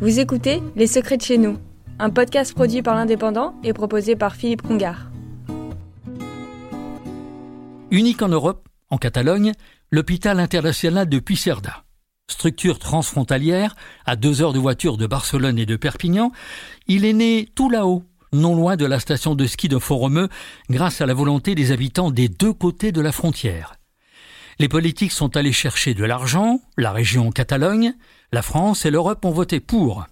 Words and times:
Vous 0.00 0.20
écoutez 0.20 0.62
Les 0.76 0.86
Secrets 0.86 1.16
de 1.16 1.22
chez 1.22 1.38
nous, 1.38 1.58
un 1.98 2.10
podcast 2.10 2.54
produit 2.54 2.82
par 2.82 2.94
l'Indépendant 2.94 3.56
et 3.64 3.72
proposé 3.72 4.14
par 4.14 4.36
Philippe 4.36 4.62
Congar. 4.62 5.10
Unique 7.90 8.22
en 8.22 8.28
Europe, 8.28 8.68
en 8.90 8.98
Catalogne, 8.98 9.54
l'hôpital 9.90 10.38
international 10.38 11.08
de 11.08 11.18
Puigcerdà. 11.18 11.82
Structure 12.30 12.78
transfrontalière, 12.78 13.74
à 14.06 14.14
deux 14.14 14.40
heures 14.40 14.52
de 14.52 14.60
voiture 14.60 14.98
de 14.98 15.06
Barcelone 15.08 15.58
et 15.58 15.66
de 15.66 15.74
Perpignan, 15.74 16.30
il 16.86 17.04
est 17.04 17.12
né 17.12 17.48
tout 17.56 17.68
là-haut, 17.68 18.04
non 18.32 18.54
loin 18.54 18.76
de 18.76 18.86
la 18.86 19.00
station 19.00 19.34
de 19.34 19.46
ski 19.46 19.68
de 19.68 19.78
Foromeux, 19.78 20.28
grâce 20.70 21.00
à 21.00 21.06
la 21.06 21.14
volonté 21.14 21.56
des 21.56 21.72
habitants 21.72 22.12
des 22.12 22.28
deux 22.28 22.52
côtés 22.52 22.92
de 22.92 23.00
la 23.00 23.10
frontière. 23.10 23.77
Les 24.60 24.68
politiques 24.68 25.12
sont 25.12 25.36
allés 25.36 25.52
chercher 25.52 25.94
de 25.94 26.04
l'argent, 26.04 26.60
la 26.76 26.90
région 26.90 27.30
Catalogne, 27.30 27.94
la 28.32 28.42
France 28.42 28.84
et 28.84 28.90
l'Europe 28.90 29.24
ont 29.24 29.30
voté 29.30 29.60
pour. 29.60 30.04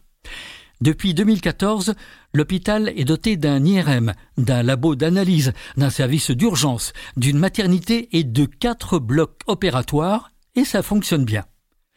Depuis 0.81 1.15
2014, 1.15 1.95
l'hôpital 2.33 2.93
est 2.97 3.05
doté 3.05 3.37
d'un 3.37 3.65
IRM, 3.65 4.13
d'un 4.39 4.63
labo 4.63 4.95
d'analyse, 4.95 5.53
d'un 5.77 5.91
service 5.91 6.31
d'urgence, 6.31 6.93
d'une 7.17 7.39
maternité 7.39 8.09
et 8.17 8.23
de 8.23 8.45
quatre 8.45 9.01
blocs 9.01 9.41
opératoires, 9.49 10.31
et 10.55 10.65
ça 10.65 10.83
fonctionne 10.83 11.25
bien. 11.25 11.45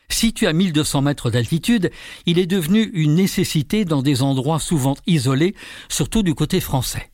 Situé 0.10 0.48
à 0.48 0.54
1200 0.54 1.04
mètres 1.04 1.30
d'altitude, 1.30 1.92
il 2.26 2.40
est 2.40 2.48
devenu 2.48 2.90
une 2.94 3.14
nécessité 3.14 3.86
dans 3.86 4.02
des 4.02 4.24
endroits 4.24 4.60
souvent 4.60 4.96
isolés, 5.06 5.54
surtout 5.88 6.24
du 6.24 6.34
côté 6.34 6.62
français. 6.62 7.12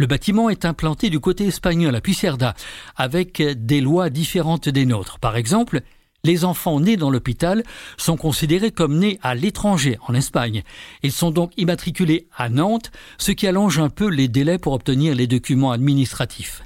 Le 0.00 0.06
bâtiment 0.06 0.48
est 0.48 0.64
implanté 0.64 1.10
du 1.10 1.20
côté 1.20 1.48
espagnol 1.48 1.94
à 1.94 2.00
Pucerda, 2.00 2.54
avec 2.96 3.42
des 3.42 3.82
lois 3.82 4.08
différentes 4.08 4.66
des 4.66 4.86
nôtres. 4.86 5.18
Par 5.18 5.36
exemple, 5.36 5.82
les 6.24 6.46
enfants 6.46 6.80
nés 6.80 6.96
dans 6.96 7.10
l'hôpital 7.10 7.62
sont 7.98 8.16
considérés 8.16 8.70
comme 8.70 8.96
nés 8.96 9.18
à 9.20 9.34
l'étranger, 9.34 9.98
en 10.08 10.14
Espagne. 10.14 10.62
Ils 11.02 11.12
sont 11.12 11.30
donc 11.30 11.52
immatriculés 11.58 12.28
à 12.34 12.48
Nantes, 12.48 12.90
ce 13.18 13.30
qui 13.30 13.46
allonge 13.46 13.78
un 13.78 13.90
peu 13.90 14.08
les 14.08 14.28
délais 14.28 14.56
pour 14.56 14.72
obtenir 14.72 15.14
les 15.14 15.26
documents 15.26 15.70
administratifs. 15.72 16.62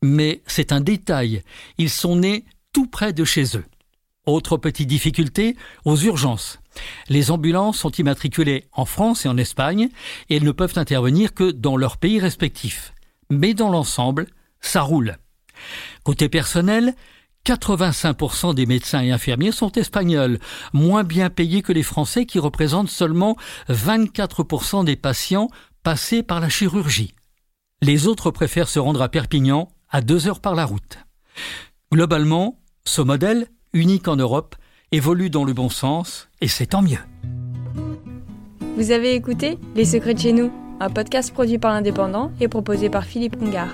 Mais 0.00 0.40
c'est 0.46 0.72
un 0.72 0.80
détail, 0.80 1.42
ils 1.76 1.90
sont 1.90 2.16
nés 2.16 2.46
tout 2.72 2.86
près 2.86 3.12
de 3.12 3.24
chez 3.26 3.58
eux. 3.58 3.64
Autre 4.26 4.56
petite 4.58 4.88
difficulté, 4.88 5.56
aux 5.84 5.96
urgences. 5.96 6.60
Les 7.08 7.30
ambulances 7.30 7.78
sont 7.78 7.90
immatriculées 7.90 8.66
en 8.72 8.84
France 8.84 9.24
et 9.24 9.28
en 9.28 9.36
Espagne 9.36 9.88
et 10.28 10.36
elles 10.36 10.44
ne 10.44 10.52
peuvent 10.52 10.76
intervenir 10.76 11.34
que 11.34 11.50
dans 11.50 11.76
leurs 11.76 11.96
pays 11.96 12.20
respectifs. 12.20 12.92
Mais 13.30 13.54
dans 13.54 13.70
l'ensemble, 13.70 14.26
ça 14.60 14.82
roule. 14.82 15.16
Côté 16.04 16.28
personnel, 16.28 16.94
85% 17.46 18.54
des 18.54 18.66
médecins 18.66 19.02
et 19.02 19.10
infirmiers 19.10 19.52
sont 19.52 19.72
espagnols, 19.72 20.38
moins 20.72 21.04
bien 21.04 21.30
payés 21.30 21.62
que 21.62 21.72
les 21.72 21.82
Français 21.82 22.26
qui 22.26 22.38
représentent 22.38 22.90
seulement 22.90 23.36
24% 23.68 24.84
des 24.84 24.96
patients 24.96 25.48
passés 25.82 26.22
par 26.22 26.40
la 26.40 26.50
chirurgie. 26.50 27.14
Les 27.80 28.06
autres 28.06 28.30
préfèrent 28.30 28.68
se 28.68 28.78
rendre 28.78 29.00
à 29.00 29.08
Perpignan 29.08 29.68
à 29.88 30.02
deux 30.02 30.28
heures 30.28 30.40
par 30.40 30.54
la 30.54 30.66
route. 30.66 30.98
Globalement, 31.90 32.60
ce 32.84 33.00
modèle 33.00 33.48
unique 33.72 34.08
en 34.08 34.16
Europe, 34.16 34.56
évolue 34.92 35.30
dans 35.30 35.44
le 35.44 35.52
bon 35.52 35.68
sens, 35.68 36.28
et 36.40 36.48
c'est 36.48 36.66
tant 36.66 36.82
mieux. 36.82 36.98
Vous 38.76 38.90
avez 38.90 39.14
écouté 39.14 39.58
Les 39.74 39.84
Secrets 39.84 40.14
de 40.14 40.20
chez 40.20 40.32
nous, 40.32 40.50
un 40.80 40.90
podcast 40.90 41.32
produit 41.32 41.58
par 41.58 41.72
l'Indépendant 41.72 42.32
et 42.40 42.48
proposé 42.48 42.88
par 42.88 43.04
Philippe 43.04 43.38
Congar. 43.38 43.68